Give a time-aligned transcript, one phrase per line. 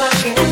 [0.00, 0.49] watching.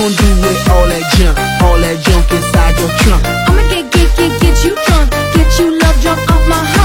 [0.00, 1.36] gonna do with all that junk?
[1.64, 3.22] All that junk inside your trunk?
[3.26, 5.08] I'ma get, get, get, get you drunk.
[5.36, 6.79] Get you love drunk off my heart.